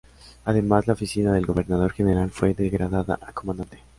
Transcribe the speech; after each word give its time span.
Además, 0.45 0.87
la 0.87 0.93
oficina 0.93 1.31
del 1.33 1.45
gobernador-general 1.45 2.31
fue 2.31 2.55
degradada 2.55 3.19
a 3.21 3.33
comandante. 3.33 3.77